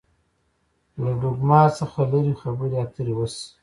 [1.03, 3.45] له ډوګما څخه لري خبرې اترې وشي.